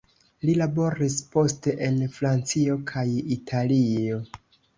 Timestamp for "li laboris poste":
0.47-1.73